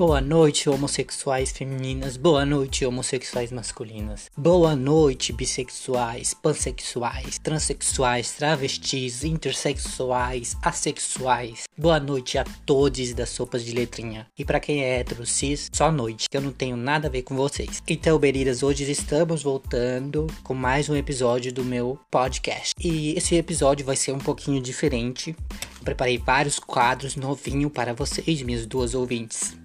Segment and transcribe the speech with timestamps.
[0.00, 2.16] Boa noite, homossexuais femininas.
[2.16, 4.30] Boa noite, homossexuais masculinas.
[4.34, 11.64] Boa noite, bissexuais, pansexuais, transexuais, travestis, intersexuais, assexuais.
[11.76, 14.26] Boa noite a todos das sopas de letrinha.
[14.38, 17.20] E para quem é hétero, cis, só noite, que eu não tenho nada a ver
[17.20, 17.82] com vocês.
[17.86, 22.72] Então, Beridas, hoje estamos voltando com mais um episódio do meu podcast.
[22.82, 25.36] E esse episódio vai ser um pouquinho diferente.
[25.84, 29.59] Preparei vários quadros novinhos para vocês, minhas duas ouvintes.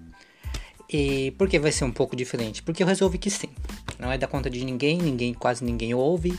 [0.88, 2.62] E por que vai ser um pouco diferente?
[2.62, 3.48] Porque eu resolvi que sim.
[3.98, 6.38] Não é da conta de ninguém, ninguém quase ninguém ouve.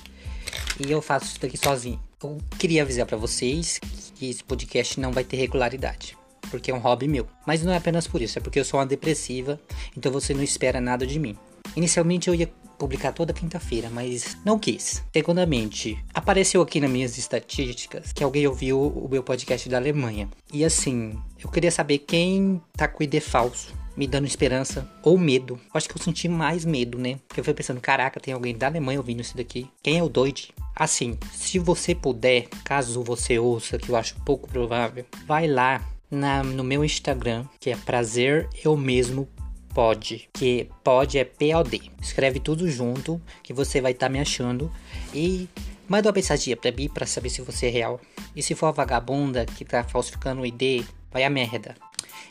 [0.79, 1.99] E eu faço isso daqui sozinho.
[2.23, 3.79] Eu queria avisar para vocês
[4.15, 6.17] que esse podcast não vai ter regularidade.
[6.49, 7.27] Porque é um hobby meu.
[7.45, 9.59] Mas não é apenas por isso, é porque eu sou uma depressiva,
[9.95, 11.35] então você não espera nada de mim.
[11.75, 15.03] Inicialmente eu ia publicar toda quinta-feira, mas não quis.
[15.11, 20.29] Segundamente, apareceu aqui nas minhas estatísticas que alguém ouviu o meu podcast da Alemanha.
[20.53, 25.59] E assim, eu queria saber quem tá com ID falso me dando esperança ou medo.
[25.73, 27.19] Acho que eu senti mais medo, né?
[27.27, 29.67] Porque eu fui pensando, caraca, tem alguém da Alemanha ouvindo isso daqui.
[29.81, 30.43] Quem é o doido?
[30.75, 36.43] Assim, se você puder, caso você ouça, que eu acho pouco provável, vai lá na,
[36.43, 39.27] no meu Instagram, que é prazer eu mesmo
[39.73, 41.81] pode, que pode é P-O-D.
[42.01, 44.71] Escreve tudo junto, que você vai estar tá me achando
[45.13, 45.49] e
[45.87, 47.99] manda uma mensagem pra mim pra saber se você é real.
[48.35, 51.75] E se for a vagabunda que tá falsificando o ID, vai a merda.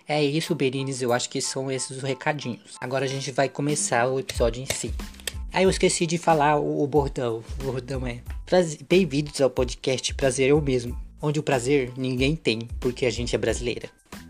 [0.09, 2.77] É isso, Berines, eu acho que são esses os recadinhos.
[2.81, 4.93] Agora a gente vai começar o episódio em si.
[5.53, 7.43] Ah, eu esqueci de falar o, o bordão.
[7.61, 8.20] O bordão é.
[8.89, 13.39] Bem-vindos ao podcast Prazer Eu Mesmo, onde o prazer ninguém tem, porque a gente é
[13.39, 13.89] brasileira.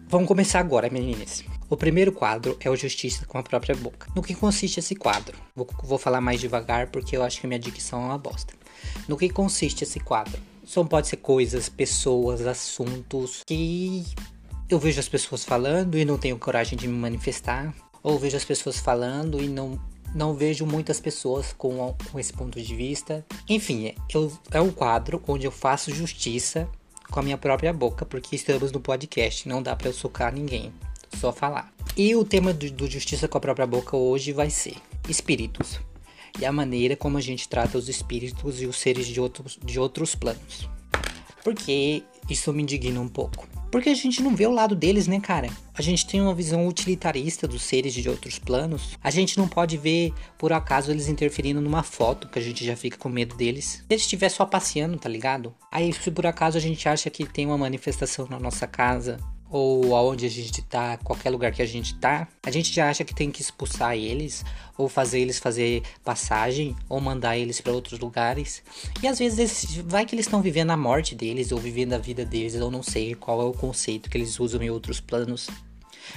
[0.09, 1.45] Vamos começar agora, meninas.
[1.69, 4.09] O primeiro quadro é o Justiça com a própria boca.
[4.15, 5.37] No que consiste esse quadro?
[5.55, 8.55] Vou, vou falar mais devagar porque eu acho que minha dicção é uma bosta.
[9.09, 10.41] No que consiste esse quadro?
[10.65, 14.05] São pode ser coisas, pessoas, assuntos que
[14.69, 18.45] eu vejo as pessoas falando e não tenho coragem de me manifestar, ou vejo as
[18.45, 19.80] pessoas falando e não
[20.14, 23.27] não vejo muitas pessoas com, com esse ponto de vista.
[23.46, 26.67] Enfim, eu, é um quadro onde eu faço justiça
[27.11, 30.73] com a minha própria boca, porque estamos no podcast, não dá para eu socar ninguém,
[31.20, 31.70] só falar.
[31.95, 34.77] E o tema do, do Justiça com a própria boca hoje vai ser
[35.07, 35.79] espíritos
[36.39, 39.79] e a maneira como a gente trata os espíritos e os seres de outros, de
[39.79, 40.68] outros planos.
[41.42, 43.46] Porque isso me indigna um pouco.
[43.71, 45.49] Porque a gente não vê o lado deles, né, cara?
[45.75, 48.97] A gente tem uma visão utilitarista dos seres de outros planos.
[49.03, 52.77] A gente não pode ver, por acaso, eles interferindo numa foto, que a gente já
[52.77, 53.65] fica com medo deles.
[53.65, 55.55] Se eles estiver só passeando, tá ligado?
[55.71, 59.19] Aí, se por acaso a gente acha que tem uma manifestação na nossa casa,
[59.51, 63.05] ou aonde a gente tá, qualquer lugar que a gente tá, a gente já acha
[63.05, 64.45] que tem que expulsar eles,
[64.77, 68.62] ou fazer eles fazer passagem, ou mandar eles para outros lugares.
[69.02, 72.24] E às vezes vai que eles estão vivendo a morte deles, ou vivendo a vida
[72.24, 75.48] deles, eu não sei qual é o conceito que eles usam em outros planos.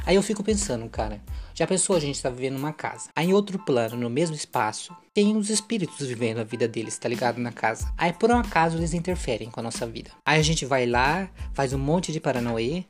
[0.06, 1.22] Aí eu fico pensando, cara,
[1.54, 3.10] já pensou a gente tá vivendo numa casa?
[3.16, 7.10] Aí em outro plano, no mesmo espaço, tem os espíritos vivendo a vida deles, tá
[7.10, 7.40] ligado?
[7.40, 7.92] Na casa.
[7.98, 10.12] Aí por um acaso eles interferem com a nossa vida.
[10.26, 12.84] Aí a gente vai lá, faz um monte de paranoê,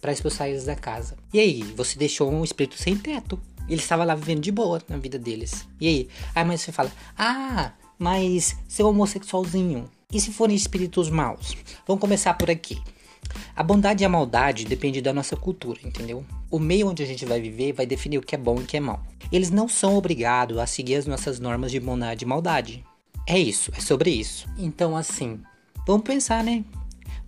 [0.00, 1.16] para expulsar eles da casa.
[1.32, 3.40] E aí, você deixou um espírito sem teto.
[3.68, 5.66] Ele estava lá vivendo de boa na vida deles.
[5.80, 6.08] E aí?
[6.34, 11.56] Aí mas você fala: "Ah, mas seu homossexualzinho, e se forem espíritos maus?"
[11.86, 12.80] Vamos começar por aqui.
[13.56, 16.24] A bondade e a maldade depende da nossa cultura, entendeu?
[16.50, 18.66] O meio onde a gente vai viver vai definir o que é bom e o
[18.66, 19.02] que é mal.
[19.32, 22.84] Eles não são obrigados a seguir as nossas normas de bondade e maldade.
[23.26, 24.46] É isso, é sobre isso.
[24.58, 25.40] Então, assim,
[25.86, 26.64] vamos pensar, né?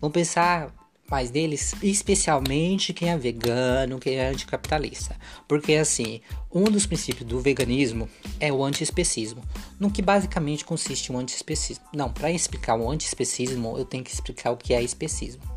[0.00, 0.72] Vamos pensar
[1.11, 5.17] mais deles, especialmente quem é vegano, quem é anticapitalista.
[5.47, 6.21] Porque assim,
[6.53, 8.09] um dos princípios do veganismo
[8.41, 9.43] é o antiespecismo,
[9.78, 11.84] no que basicamente consiste o antiespecismo.
[11.93, 15.56] Não, para explicar o antiespecismo, eu tenho que explicar o que é especismo.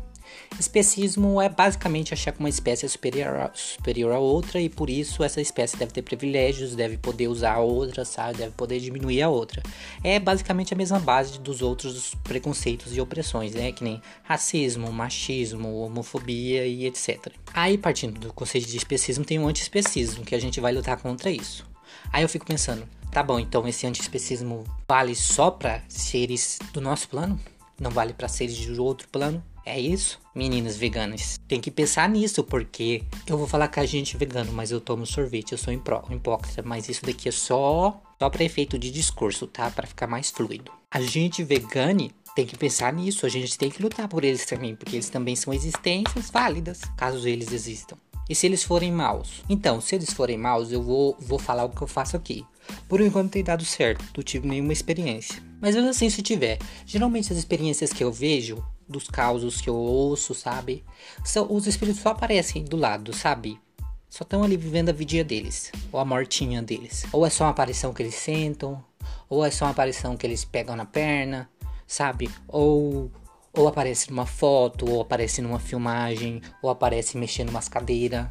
[0.58, 4.90] Especismo é basicamente achar que uma espécie é superior a, superior a outra e por
[4.90, 8.38] isso essa espécie deve ter privilégios, deve poder usar a outra, sabe?
[8.38, 9.62] Deve poder diminuir a outra.
[10.04, 13.72] É basicamente a mesma base dos outros preconceitos e opressões, né?
[13.72, 17.32] Que nem racismo, machismo, homofobia e etc.
[17.54, 21.30] Aí, partindo do conceito de especismo, tem o antiespecismo, que a gente vai lutar contra
[21.30, 21.64] isso.
[22.12, 27.08] Aí eu fico pensando, tá bom, então esse antiespecismo vale só para seres do nosso
[27.08, 27.40] plano?
[27.80, 29.42] Não vale para seres de outro plano?
[29.64, 31.38] É isso, meninas veganas.
[31.46, 35.06] Tem que pensar nisso, porque eu vou falar com a gente vegano, mas eu tomo
[35.06, 39.70] sorvete, eu sou hipócrita, mas isso daqui é só, só para efeito de discurso, tá?
[39.70, 40.72] Para ficar mais fluido.
[40.90, 44.74] A gente vegane tem que pensar nisso, a gente tem que lutar por eles também,
[44.74, 47.96] porque eles também são existências válidas, caso eles existam.
[48.28, 49.42] E se eles forem maus?
[49.48, 52.46] Então, se eles forem maus, eu vou, vou falar o que eu faço aqui.
[52.88, 55.42] Por enquanto tem dado certo, não tive nenhuma experiência.
[55.60, 59.76] Mas mesmo assim, se tiver, geralmente as experiências que eu vejo dos causos que eu
[59.76, 60.84] ouço, sabe?
[61.24, 63.60] São, os espíritos só aparecem do lado, sabe?
[64.08, 67.06] Só estão ali vivendo a vidinha deles, ou a mortinha deles.
[67.12, 68.84] Ou é só uma aparição que eles sentam,
[69.28, 71.48] ou é só uma aparição que eles pegam na perna,
[71.86, 72.28] sabe?
[72.48, 73.10] Ou
[73.52, 78.26] ou aparece numa foto, ou aparece numa filmagem, ou aparece mexendo umas cadeiras.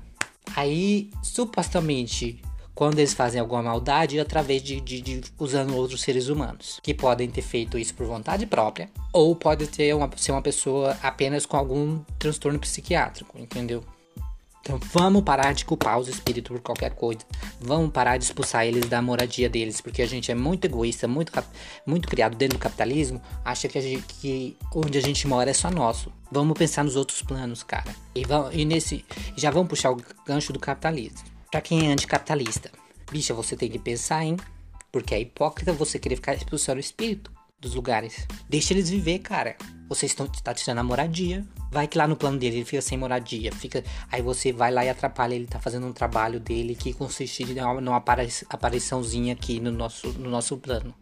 [0.56, 2.42] Aí, supostamente,
[2.80, 6.94] quando eles fazem alguma maldade, é através de, de, de, usando outros seres humanos, que
[6.94, 11.46] podem ter feito isso por vontade própria, ou pode ter uma, ser uma pessoa apenas
[11.46, 13.84] com algum transtorno psiquiátrico, entendeu?
[14.62, 17.20] Então vamos parar de culpar os espíritos por qualquer coisa.
[17.60, 21.34] Vamos parar de expulsar eles da moradia deles, porque a gente é muito egoísta, muito,
[21.86, 25.70] muito criado dentro do capitalismo, acha que, gente, que onde a gente mora é só
[25.70, 26.14] nosso.
[26.31, 27.94] Vamos pensar nos outros planos, cara.
[28.16, 29.04] E, vamos, e nesse
[29.36, 31.38] já vamos puxar o gancho do capitalismo.
[31.51, 32.72] Pra quem é anticapitalista,
[33.12, 34.38] bicha, você tem que pensar, hein?
[34.92, 38.28] Porque é hipócrita você querer ficar expulsando o espírito dos lugares.
[38.48, 39.56] Deixa eles viver, cara.
[39.88, 41.44] Você está tá tirando a moradia.
[41.72, 43.51] Vai que lá no plano dele ele fica sem moradia.
[43.51, 45.34] Fica, aí você vai lá e atrapalha.
[45.34, 47.44] Ele tá fazendo um trabalho dele que consiste
[47.81, 48.04] numa
[48.50, 50.94] apariçãozinha aqui no nosso, no nosso plano.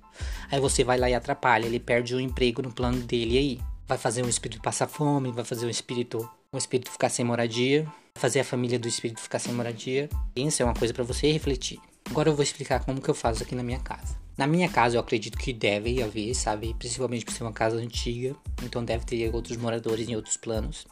[0.49, 1.65] Aí você vai lá e atrapalha.
[1.65, 3.35] Ele perde o emprego no plano dele.
[3.35, 3.61] E aí?
[3.85, 5.31] Vai fazer um espírito passar fome.
[5.31, 7.85] Vai fazer um espírito, um espírito ficar sem moradia.
[8.17, 10.09] Fazer a família do espírito ficar sem moradia.
[10.35, 11.79] Isso é uma coisa para você refletir.
[12.09, 14.17] Agora eu vou explicar como que eu faço aqui na minha casa.
[14.35, 16.75] Na minha casa eu acredito que deve haver, sabe?
[16.77, 20.87] Principalmente por ser uma casa antiga, então deve ter outros moradores em outros planos.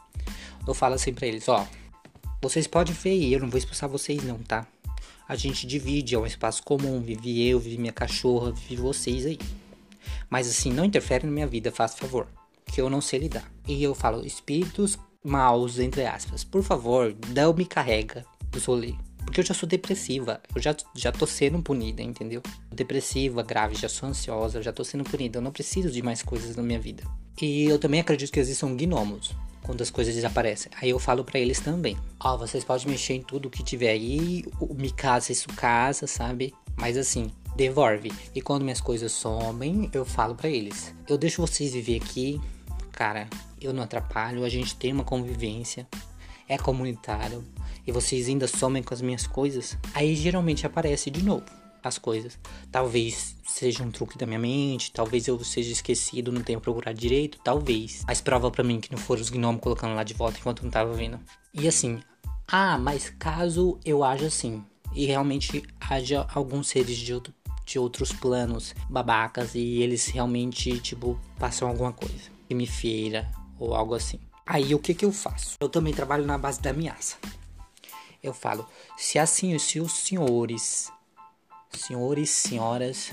[0.67, 1.67] Eu falo assim pra eles, ó,
[2.41, 4.67] vocês podem ver e eu não vou expulsar vocês não, tá?
[5.27, 9.39] A gente divide, é um espaço comum, vive eu, vive minha cachorra, vive vocês aí.
[10.29, 12.27] Mas assim, não interfere na minha vida, faz favor,
[12.65, 13.51] que eu não sei lidar.
[13.67, 18.93] E eu falo, espíritos maus, entre aspas, por favor, não me carrega do solê.
[19.25, 22.43] Porque eu já sou depressiva, eu já, já tô sendo punida, entendeu?
[22.71, 26.55] Depressiva, grave, já sou ansiosa, já tô sendo punida, eu não preciso de mais coisas
[26.55, 27.03] na minha vida.
[27.41, 30.71] E eu também acredito que existam gnomos quando as coisas desaparecem.
[30.79, 33.89] Aí eu falo para eles também: Ó, oh, vocês podem mexer em tudo que tiver
[33.89, 34.45] aí,
[34.75, 36.53] me casa, isso casa, sabe?
[36.77, 38.11] Mas assim, devolve.
[38.33, 42.39] E quando minhas coisas somem, eu falo para eles: Eu deixo vocês viver aqui,
[42.91, 43.27] cara,
[43.65, 45.87] eu não atrapalho, a gente tem uma convivência,
[46.47, 47.43] é comunitário
[47.85, 51.45] e vocês ainda somem com as minhas coisas, aí geralmente aparece de novo
[51.87, 52.37] as coisas.
[52.71, 57.37] Talvez seja um truque da minha mente, talvez eu seja esquecido, não tenha procurado direito,
[57.43, 58.03] talvez.
[58.07, 60.71] Mas prova para mim que não foram os gnomos colocando lá de volta enquanto não
[60.71, 61.19] tava vendo.
[61.53, 61.99] E assim,
[62.47, 64.63] ah, mas caso eu haja assim,
[64.93, 67.33] e realmente haja alguns seres de, outro,
[67.65, 73.29] de outros planos babacas e eles realmente, tipo, passam alguma coisa, que me feira
[73.59, 74.19] ou algo assim.
[74.45, 75.55] Aí o que que eu faço?
[75.59, 77.17] Eu também trabalho na base da ameaça
[78.25, 78.67] eu falo,
[78.97, 80.91] se assim, se os senhores,
[81.71, 83.11] senhores, senhoras,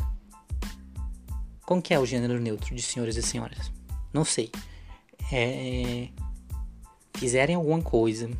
[1.66, 3.70] como que é o gênero neutro de senhores e senhoras?
[4.12, 4.50] Não sei.
[5.30, 6.08] É,
[7.14, 8.30] fizerem alguma coisa,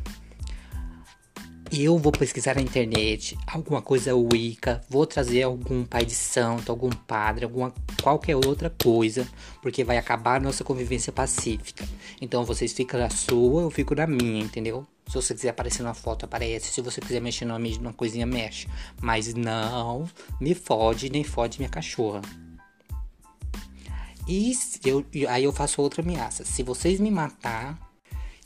[1.81, 6.89] eu vou pesquisar na internet alguma coisa Wicca, vou trazer algum pai de santo, algum
[6.89, 9.27] padre, alguma qualquer outra coisa,
[9.61, 11.87] porque vai acabar a nossa convivência pacífica.
[12.21, 14.85] Então vocês ficam na sua, eu fico na minha, entendeu?
[15.07, 16.71] Se você quiser aparecer na foto, aparece.
[16.71, 18.67] Se você quiser mexer numa, numa coisinha, mexe.
[19.01, 20.07] Mas não
[20.39, 22.21] me fode, nem fode minha cachorra.
[24.27, 24.53] E
[24.85, 26.45] eu, aí eu faço outra ameaça.
[26.45, 27.77] Se vocês me matar,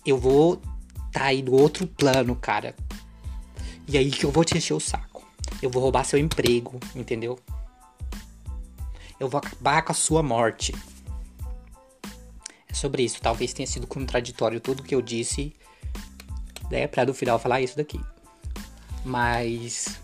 [0.06, 0.60] eu vou
[1.12, 2.76] tá aí do outro plano, cara.
[3.88, 5.26] E aí que eu vou te encher o saco.
[5.62, 7.40] Eu vou roubar seu emprego, entendeu?
[9.20, 10.76] Eu vou acabar com a sua morte.
[12.68, 13.22] É sobre isso.
[13.22, 15.54] Talvez tenha sido contraditório tudo que eu disse
[16.70, 18.00] né, pra no final falar isso daqui.
[19.06, 20.00] Mas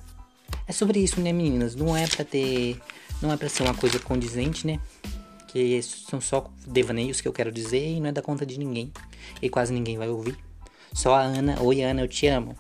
[0.66, 1.76] é sobre isso, né, meninas?
[1.76, 2.80] Não é pra ter.
[3.22, 4.80] Não é pra ser uma coisa condizente, né?
[5.50, 8.92] Que são só devaneios que eu quero dizer e não é da conta de ninguém.
[9.42, 10.38] E quase ninguém vai ouvir.
[10.94, 11.62] Só a Ana.
[11.62, 12.56] Oi, Ana, eu te amo.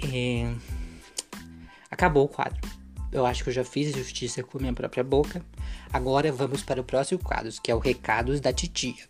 [0.00, 0.52] É...
[1.90, 2.60] Acabou o quadro.
[3.10, 5.44] Eu acho que eu já fiz justiça com minha própria boca.
[5.92, 9.08] Agora vamos para o próximo quadro, que é o Recados da Titia.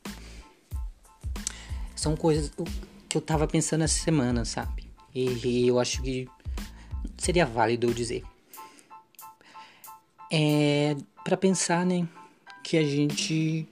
[1.96, 2.52] São coisas
[3.08, 4.88] que eu tava pensando essa semana, sabe?
[5.14, 6.28] E, eu acho que
[7.16, 8.22] seria válido eu dizer.
[10.30, 10.94] É
[11.28, 12.08] para pensar, né,
[12.64, 13.68] que a gente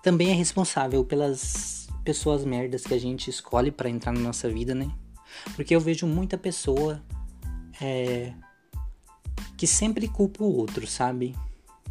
[0.00, 4.76] também é responsável pelas pessoas merdas que a gente escolhe para entrar na nossa vida,
[4.76, 4.88] né?
[5.54, 7.02] Porque eu vejo muita pessoa
[7.80, 8.32] é,
[9.56, 11.34] que sempre culpa o outro, sabe?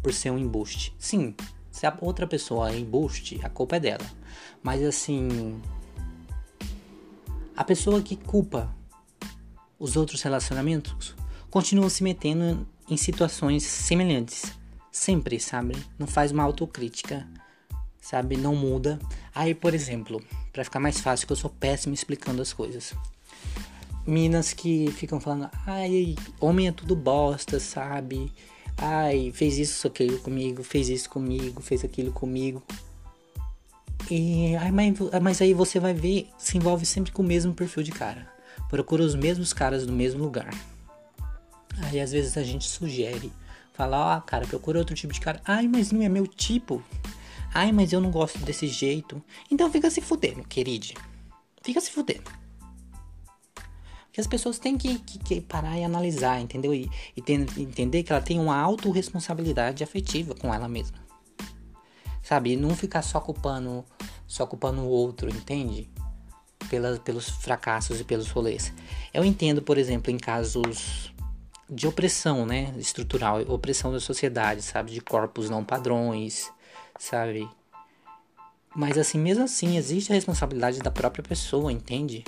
[0.02, 0.94] Por ser um embuste.
[0.98, 1.34] Sim,
[1.70, 4.06] se a outra pessoa é embuste, a culpa é dela.
[4.62, 5.60] Mas assim,
[7.56, 8.74] a pessoa que culpa
[9.78, 11.14] os outros relacionamentos
[11.50, 14.52] continua se metendo em situações semelhantes.
[14.90, 15.74] Sempre, sabe?
[15.98, 17.26] Não faz uma autocrítica,
[18.00, 18.36] sabe?
[18.36, 18.98] Não muda.
[19.34, 22.94] Aí, por exemplo, para ficar mais fácil, que eu sou péssimo explicando as coisas.
[24.06, 28.32] Minas que ficam falando, ai, homem é tudo bosta, sabe?
[28.76, 32.62] Ai, fez isso, aquilo comigo, fez isso comigo, fez aquilo comigo.
[34.10, 37.82] E ai, mas, mas aí você vai ver, se envolve sempre com o mesmo perfil
[37.82, 38.28] de cara.
[38.68, 40.52] Procura os mesmos caras no mesmo lugar.
[41.84, 43.32] Aí às vezes a gente sugere,
[43.72, 45.40] fala, ó, oh, cara, procura outro tipo de cara.
[45.44, 46.82] Ai, mas não é meu tipo.
[47.54, 49.22] Ai, mas eu não gosto desse jeito.
[49.50, 50.88] Então fica se fudendo, querido.
[51.62, 52.41] Fica se fudendo.
[54.12, 56.74] Porque as pessoas têm que, que, que parar e analisar, entendeu?
[56.74, 60.98] E, e entender que ela tem uma autorresponsabilidade afetiva com ela mesma.
[62.22, 62.52] Sabe?
[62.52, 63.82] E não ficar só culpando,
[64.26, 65.88] só culpando o outro, entende?
[66.68, 68.70] Pela, pelos fracassos e pelos rolês.
[69.14, 71.10] Eu entendo, por exemplo, em casos
[71.70, 72.74] de opressão, né?
[72.76, 74.92] Estrutural, opressão da sociedade, sabe?
[74.92, 76.52] De corpos não padrões,
[76.98, 77.48] sabe?
[78.76, 82.22] Mas assim, mesmo assim, existe a responsabilidade da própria pessoa, entende?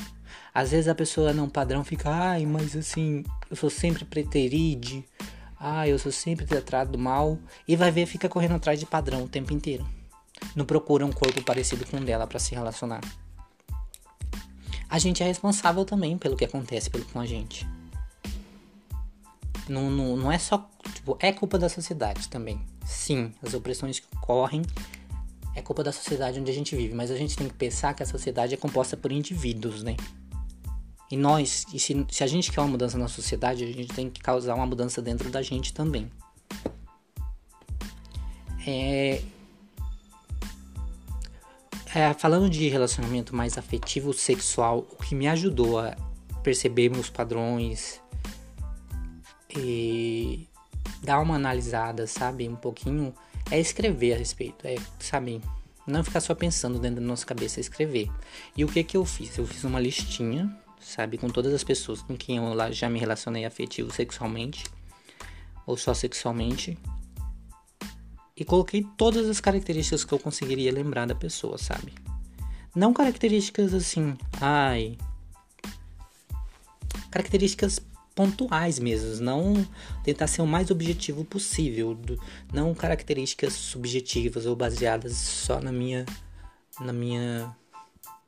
[0.55, 5.05] Às vezes a pessoa não padrão fica, ai, mas assim, eu sou sempre preteride,
[5.59, 9.29] ai, eu sou sempre tratado mal, e vai ver, fica correndo atrás de padrão o
[9.29, 9.85] tempo inteiro.
[10.55, 13.01] Não procura um corpo parecido com o dela para se relacionar.
[14.89, 17.67] A gente é responsável também pelo que acontece pelo, com a gente.
[19.69, 20.71] Não, não, não é só.
[20.95, 22.61] Tipo, é culpa da sociedade também.
[22.87, 24.63] Sim, as opressões que ocorrem
[25.57, 28.03] é culpa da sociedade onde a gente vive, mas a gente tem que pensar que
[28.03, 29.97] a sociedade é composta por indivíduos, né?
[31.11, 34.11] E nós, e se, se a gente quer uma mudança na sociedade, a gente tem
[34.11, 36.11] que causar uma mudança dentro da gente também.
[38.67, 39.23] É,
[41.95, 45.95] é, falando de relacionamento mais afetivo sexual, o que me ajudou a
[46.43, 48.01] perceber meus padrões
[49.55, 50.49] e
[51.03, 53.15] dar uma analisada, sabe, um pouquinho,
[53.51, 55.41] é escrever a respeito, é, sabe,
[55.87, 58.11] não ficar só pensando dentro da nossa cabeça, é escrever.
[58.57, 59.37] E o que que eu fiz?
[59.37, 63.45] Eu fiz uma listinha, sabe, com todas as pessoas com quem eu já me relacionei
[63.45, 64.65] afetivo sexualmente
[65.67, 66.79] ou só sexualmente.
[68.37, 71.95] E coloquei todas as características que eu conseguiria lembrar da pessoa, sabe?
[72.75, 74.99] Não características assim, ai,
[77.11, 77.81] características
[78.15, 79.67] pontuais mesmo, não
[80.03, 81.99] tentar ser o mais objetivo possível,
[82.53, 86.05] não características subjetivas ou baseadas só na minha
[86.81, 87.55] na minha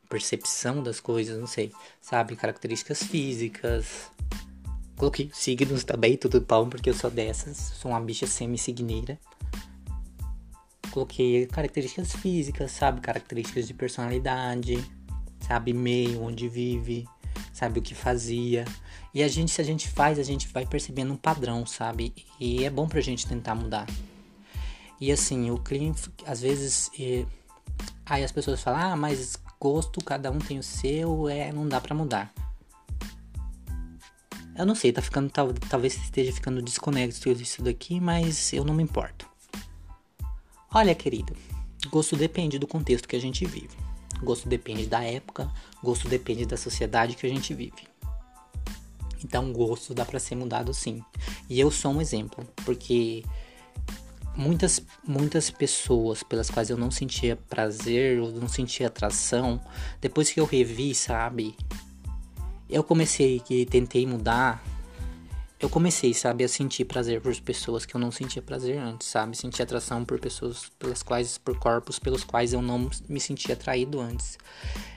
[0.09, 4.11] percepção das coisas, não sei, sabe, características físicas.
[4.97, 9.19] Coloquei signos também, tudo bom, porque eu sou dessas, sou uma bicha semi-signeira.
[10.91, 14.83] Coloquei características físicas, sabe, características de personalidade,
[15.41, 17.07] sabe, meio onde vive,
[17.53, 18.65] sabe o que fazia.
[19.13, 22.15] E a gente, se a gente faz, a gente vai percebendo um padrão, sabe?
[22.41, 23.87] E é bom pra gente tentar mudar.
[25.01, 26.91] E assim, o cliente, às vezes,
[28.07, 31.81] aí as pessoas falam, ah, mas gosto, cada um tem o seu, é, não dá
[31.81, 32.33] pra mudar.
[34.57, 38.73] Eu não sei, tá ficando, tal, talvez esteja ficando desconexo isso daqui, mas eu não
[38.73, 39.29] me importo.
[40.73, 41.37] Olha, querido,
[41.91, 43.77] gosto depende do contexto que a gente vive.
[44.23, 45.51] Gosto depende da época,
[45.83, 47.87] gosto depende da sociedade que a gente vive.
[49.23, 51.03] Então, gosto dá para ser mudado sim.
[51.51, 53.25] E eu sou um exemplo, porque
[54.37, 59.61] muitas muitas pessoas pelas quais eu não sentia prazer, ou não sentia atração,
[60.01, 61.57] depois que eu revi, sabe?
[62.69, 64.63] Eu comecei que tentei mudar,
[65.59, 69.37] eu comecei, sabe, a sentir prazer por pessoas que eu não sentia prazer antes, sabe?
[69.37, 74.01] Sentir atração por pessoas pelas quais por corpos pelos quais eu não me sentia atraído
[74.01, 74.37] antes.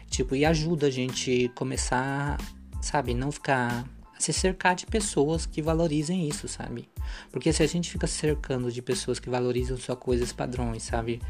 [0.09, 2.37] Tipo, e ajuda a gente começar,
[2.81, 3.85] sabe, não ficar
[4.19, 6.89] se cercar de pessoas que valorizem isso, sabe?
[7.31, 11.21] Porque se a gente fica cercando de pessoas que valorizam só coisas padrões, sabe?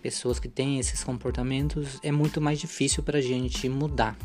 [0.00, 4.16] Pessoas que têm esses comportamentos, é muito mais difícil pra gente mudar.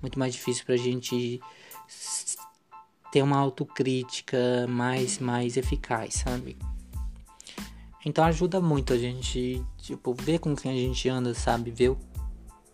[0.00, 1.38] Muito mais difícil pra gente
[3.12, 6.56] ter uma autocrítica mais mais eficaz, sabe?
[8.04, 11.70] Então ajuda muito a gente, tipo, ver com quem a gente anda, sabe?
[11.70, 11.94] Ver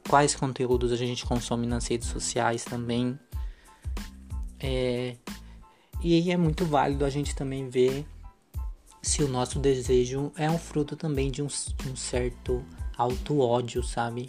[0.09, 3.19] quais conteúdos a gente consome nas redes sociais também.
[4.61, 5.17] É,
[6.03, 8.07] e é muito válido a gente também ver
[9.03, 12.65] se o nosso desejo é um fruto também de um, de um certo
[12.97, 14.29] auto-ódio, sabe?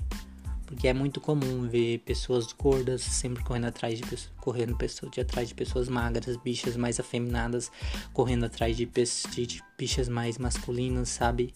[0.65, 4.03] Porque é muito comum ver pessoas gordas sempre correndo atrás de
[4.35, 7.71] correndo pessoas de atrás de pessoas magras, bichas mais afeminadas
[8.13, 11.53] correndo atrás de, de, de bichas mais masculinas, sabe?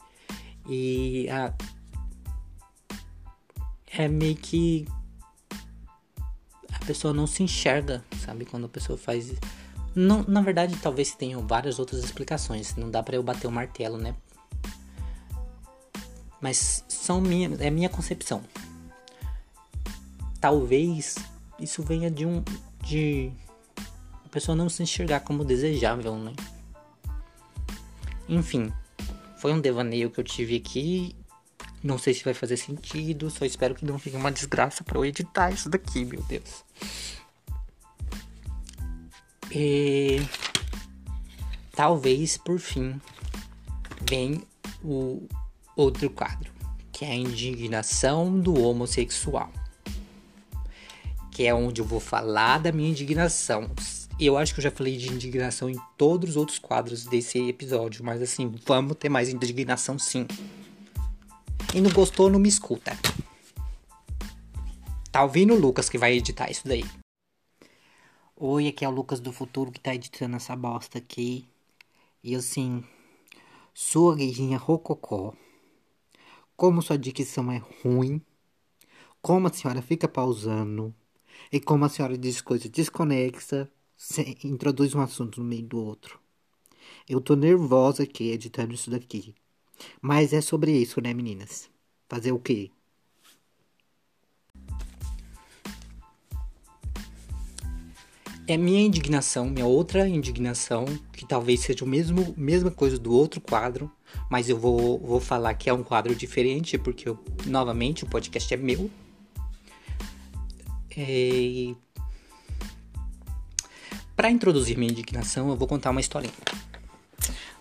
[0.67, 1.53] E a,
[3.93, 4.87] é meio que
[6.81, 8.45] a pessoa não se enxerga, sabe?
[8.45, 9.33] Quando a pessoa faz.
[9.93, 12.75] Não, na verdade, talvez tenham várias outras explicações.
[12.75, 14.15] Não dá para eu bater o martelo, né?
[16.41, 18.41] Mas são minha, é minha concepção.
[20.39, 21.15] talvez
[21.59, 22.43] isso venha de um.
[22.83, 23.31] de.
[24.25, 26.33] a pessoa não se enxergar como desejável, né?
[28.27, 28.73] Enfim,
[29.37, 31.15] foi um devaneio que eu tive aqui.
[31.83, 35.05] Não sei se vai fazer sentido, só espero que não fique uma desgraça para eu
[35.05, 36.63] editar isso daqui, meu Deus.
[39.51, 40.21] E
[41.75, 43.01] talvez por fim
[44.07, 44.43] vem
[44.83, 45.27] o
[45.75, 46.51] outro quadro,
[46.91, 49.51] que é a indignação do homossexual.
[51.31, 53.71] Que é onde eu vou falar da minha indignação.
[54.19, 58.03] Eu acho que eu já falei de indignação em todos os outros quadros desse episódio,
[58.05, 60.27] mas assim, vamos ter mais indignação sim.
[61.73, 62.91] E não gostou, não me escuta.
[65.09, 66.83] Tá ouvindo o Lucas que vai editar isso daí.
[68.35, 71.45] Oi, aqui é o Lucas do futuro que tá editando essa bosta aqui.
[72.21, 72.83] E assim,
[73.73, 75.33] sua guejinha rococó.
[76.57, 78.21] Como sua dicção é ruim.
[79.21, 80.93] Como a senhora fica pausando.
[81.53, 83.69] E como a senhora diz coisa desconexa.
[84.43, 86.19] introduz um assunto no meio do outro.
[87.07, 89.33] Eu tô nervosa aqui editando isso daqui.
[90.01, 91.69] Mas é sobre isso, né, meninas?
[92.09, 92.71] Fazer o quê?
[98.47, 100.83] É minha indignação, minha outra indignação,
[101.13, 103.89] que talvez seja o mesmo mesma coisa do outro quadro,
[104.29, 108.53] mas eu vou, vou falar que é um quadro diferente, porque eu, novamente o podcast
[108.53, 108.91] é meu.
[110.97, 111.73] É...
[114.15, 116.33] Para introduzir minha indignação, eu vou contar uma historinha.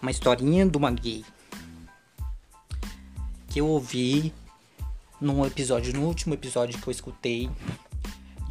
[0.03, 1.25] Uma historinha de uma gay
[3.51, 4.33] que eu ouvi
[5.21, 7.51] num episódio, no último episódio que eu escutei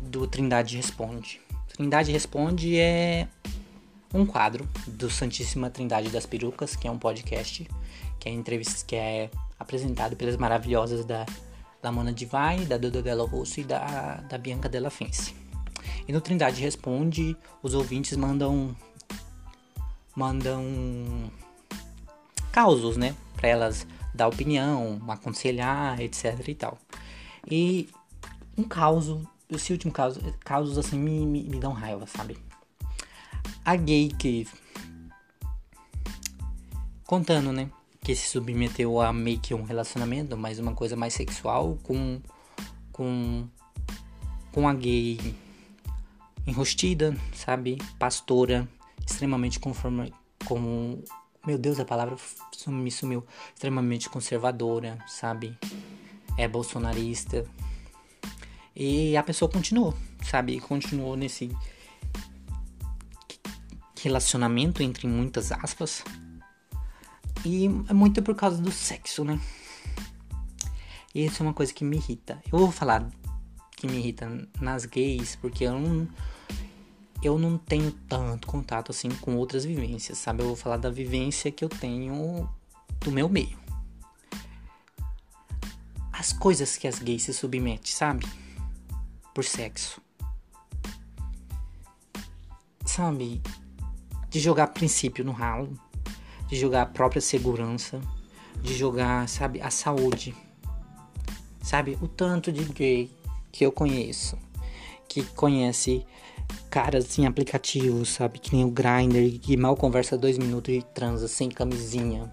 [0.01, 1.41] do Trindade Responde.
[1.69, 3.27] Trindade Responde é
[4.13, 7.67] um quadro do Santíssima Trindade das Perucas, que é um podcast
[8.19, 11.25] que é entrevista, que é apresentado pelas maravilhosas da
[11.81, 15.33] Lamona Divai, da Duda Della Rosso e da, da Bianca Della Fence.
[16.05, 18.75] E no Trindade Responde, os ouvintes mandam
[20.13, 21.31] mandam
[22.51, 26.77] causos, né, para elas dar opinião, aconselhar, etc e tal.
[27.49, 27.89] E
[28.57, 32.37] um caso, esse último caso, causos assim me, me, me dão raiva, sabe?
[33.63, 34.47] A gay que
[37.05, 37.69] contando, né,
[38.03, 42.21] que se submeteu a meio que um relacionamento, mas uma coisa mais sexual com
[42.91, 43.47] com
[44.51, 45.35] com a gay
[46.45, 47.77] enrostida, sabe?
[47.97, 48.67] Pastora,
[49.05, 50.13] extremamente conforme
[50.45, 51.01] com
[51.45, 52.15] meu Deus, a palavra
[52.67, 53.25] me sumiu.
[53.53, 55.57] Extremamente conservadora, sabe?
[56.37, 57.45] É bolsonarista.
[58.75, 60.59] E a pessoa continuou, sabe?
[60.59, 61.55] Continuou nesse
[64.01, 66.03] relacionamento, entre muitas aspas.
[67.45, 69.39] E é muito por causa do sexo, né?
[71.13, 72.41] E isso é uma coisa que me irrita.
[72.51, 73.09] Eu vou falar
[73.75, 76.07] que me irrita nas gays, porque eu não
[77.21, 80.41] eu não tenho tanto contato assim com outras vivências, sabe?
[80.41, 82.49] Eu vou falar da vivência que eu tenho
[83.01, 83.57] do meu meio.
[86.11, 88.25] As coisas que as gays se submetem, sabe?
[89.33, 90.01] Por sexo.
[92.85, 93.41] Sabe?
[94.29, 95.73] De jogar princípio no ralo,
[96.47, 98.01] de jogar a própria segurança,
[98.61, 100.35] de jogar, sabe, a saúde.
[101.61, 101.97] Sabe?
[102.01, 103.11] O tanto de gay
[103.51, 104.37] que eu conheço,
[105.07, 106.05] que conhece
[106.69, 108.39] caras em aplicativos, sabe?
[108.39, 112.31] Que nem o Grindr, que mal conversa dois minutos e transa sem camisinha.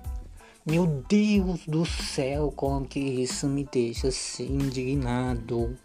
[0.64, 5.76] Meu Deus do céu, como que isso me deixa assim indignado.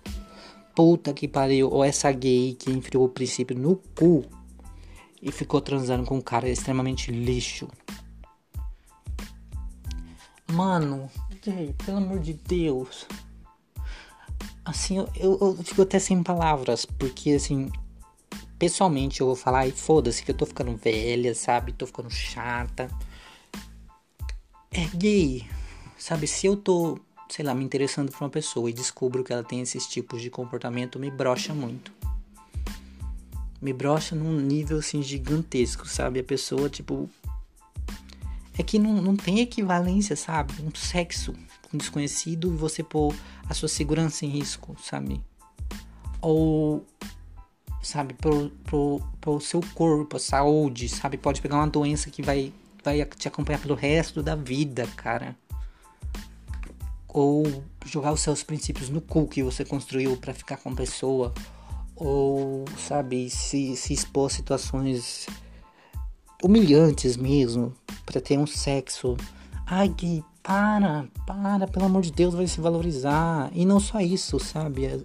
[0.75, 1.69] Puta que pariu.
[1.69, 4.25] Ou essa gay que enfiou o princípio no cu
[5.21, 7.67] e ficou transando com um cara extremamente lixo.
[10.51, 11.09] Mano,
[11.85, 13.05] pelo amor de Deus.
[14.65, 17.69] Assim, eu, eu, eu fico até sem palavras, porque assim,
[18.62, 21.71] pessoalmente eu vou falar e foda-se que eu tô ficando velha, sabe?
[21.71, 22.91] Tô ficando chata.
[24.69, 25.50] É gay,
[25.97, 26.28] sabe?
[26.28, 29.62] Se eu tô, sei lá, me interessando por uma pessoa e descubro que ela tem
[29.62, 31.91] esses tipos de comportamento, me brocha muito.
[33.60, 36.19] Me brocha num nível assim gigantesco, sabe?
[36.19, 37.10] A pessoa, tipo.
[38.56, 40.54] É que não, não tem equivalência, sabe?
[40.62, 43.15] Um sexo com desconhecido e você pôr
[43.50, 45.19] a sua segurança em risco, sabe?
[46.21, 46.86] Ou
[47.81, 51.17] sabe, pro, pro, pro seu corpo, a saúde, sabe?
[51.17, 55.35] Pode pegar uma doença que vai, vai te acompanhar pelo resto da vida, cara.
[57.07, 61.33] Ou jogar os seus princípios no cu que você construiu para ficar com a pessoa.
[61.95, 65.27] Ou, sabe, se, se expor a situações
[66.43, 67.73] humilhantes mesmo,
[68.05, 69.17] para ter um sexo.
[69.65, 73.49] Ai, Gui, para, para, pelo amor de Deus, vai se valorizar.
[73.53, 75.03] E não só isso, sabe?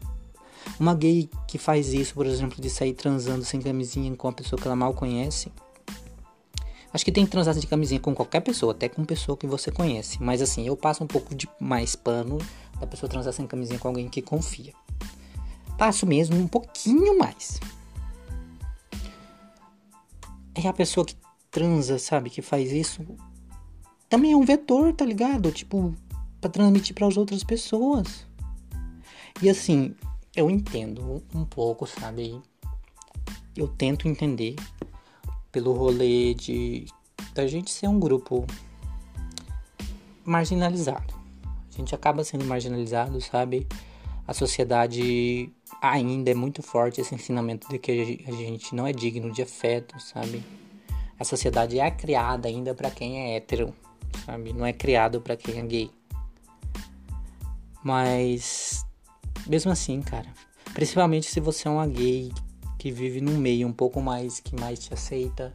[0.79, 4.61] Uma gay que faz isso, por exemplo, de sair transando sem camisinha com uma pessoa
[4.61, 5.51] que ela mal conhece.
[6.93, 9.71] Acho que tem que transar de camisinha com qualquer pessoa, até com pessoa que você
[9.71, 10.23] conhece.
[10.23, 12.39] Mas assim, eu passo um pouco de mais pano
[12.81, 14.73] da pessoa transar sem camisinha com alguém que confia.
[15.77, 17.61] Passo mesmo um pouquinho mais.
[20.55, 21.17] É a pessoa que
[21.51, 23.07] transa, sabe, que faz isso,
[24.09, 25.51] também é um vetor, tá ligado?
[25.51, 25.95] Tipo,
[26.41, 28.27] para transmitir para as outras pessoas.
[29.43, 29.95] E assim,
[30.37, 32.41] eu entendo um pouco, sabe?
[33.57, 34.55] Eu tento entender
[35.51, 36.87] pelo rolê de
[37.35, 38.47] da gente ser um grupo
[40.25, 41.15] marginalizado.
[41.73, 43.67] A gente acaba sendo marginalizado, sabe?
[44.27, 49.33] A sociedade ainda é muito forte esse ensinamento de que a gente não é digno
[49.33, 50.43] de afeto, sabe?
[51.19, 53.75] A sociedade é criada ainda para quem é hétero,
[54.25, 54.53] sabe?
[54.53, 55.91] Não é criado para quem é gay.
[57.83, 58.86] Mas
[59.47, 60.29] mesmo assim, cara,
[60.75, 62.33] principalmente se você é uma gay
[62.79, 65.55] que vive num meio um pouco mais que mais te aceita,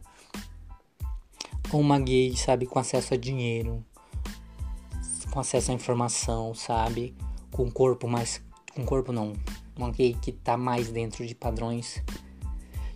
[1.72, 3.84] ou uma gay, sabe, com acesso a dinheiro,
[5.30, 7.14] com acesso à informação, sabe,
[7.50, 8.42] com corpo mais,
[8.74, 9.32] com corpo não,
[9.76, 12.02] uma gay que tá mais dentro de padrões.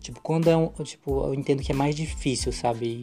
[0.01, 3.03] Tipo, quando é um, tipo, eu entendo que é mais difícil, sabe,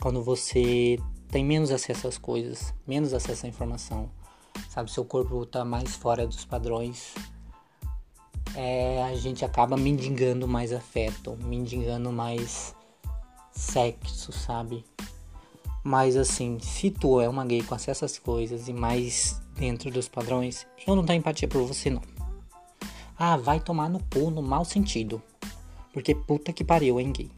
[0.00, 0.98] quando você
[1.30, 4.10] tem menos acesso às coisas, menos acesso à informação,
[4.68, 4.90] sabe?
[4.90, 7.14] Seu corpo tá mais fora dos padrões.
[8.54, 12.74] É, a gente acaba mendigando mais afeto, mendigando mais
[13.50, 14.84] sexo, sabe?
[15.82, 20.08] Mas assim, se tu é uma gay com acesso às coisas e mais dentro dos
[20.08, 22.02] padrões, eu não tenho empatia por você não.
[23.18, 25.22] Ah, vai tomar no cu no mau sentido.
[25.92, 27.30] Porque puta que pariu, hein, gay.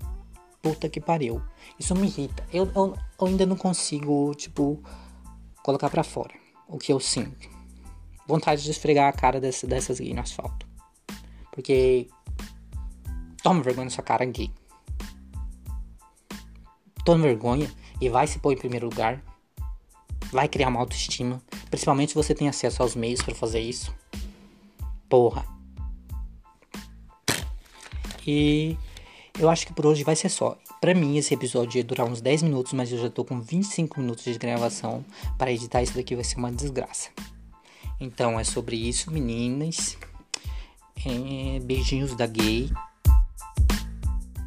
[0.61, 1.41] Puta que pariu.
[1.79, 2.45] Isso me irrita.
[2.53, 4.83] Eu, eu, eu ainda não consigo, tipo,
[5.63, 7.49] colocar para fora o que eu sinto.
[8.27, 10.67] Vontade de esfregar a cara desse, dessas gays no asfalto.
[11.51, 12.09] Porque.
[13.43, 14.53] Toma vergonha na sua cara, gay.
[17.05, 19.23] Toma vergonha e vai se pôr em primeiro lugar.
[20.31, 21.43] Vai criar uma autoestima.
[21.71, 23.95] Principalmente se você tem acesso aos meios para fazer isso.
[25.09, 25.47] Porra.
[28.27, 28.77] E
[29.39, 30.57] eu acho que por hoje vai ser só.
[30.81, 34.01] Para mim, esse episódio ia durar uns 10 minutos, mas eu já tô com 25
[34.01, 35.05] minutos de gravação.
[35.37, 37.11] Para editar isso daqui vai ser uma desgraça.
[38.01, 39.97] Então é sobre isso, meninas.
[41.07, 42.71] É, beijinhos da gay.